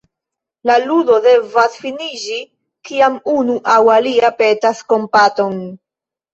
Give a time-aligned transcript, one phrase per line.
[0.69, 2.39] La ludo devas finiĝi,
[2.91, 5.65] kiam unu aŭ alia petas kompaton.